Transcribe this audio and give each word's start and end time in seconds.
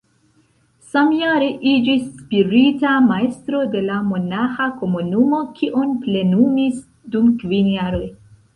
Samjare 0.93 1.49
iĝis 1.71 2.07
spirita 2.21 2.95
majstro 3.09 3.61
de 3.75 3.85
la 3.91 3.99
monaĥa 4.09 4.67
komunumo, 4.81 5.45
kion 5.61 5.95
plenumis 6.09 6.83
dum 7.17 7.33
kvin 7.45 7.73
jaroj. 7.79 8.05